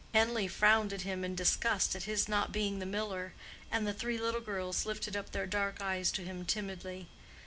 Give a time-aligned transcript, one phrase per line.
[0.15, 3.33] Henleigh frowned at him in disgust at his not being the miller,
[3.69, 7.07] and the three little girls lifted up their dark eyes to him timidly.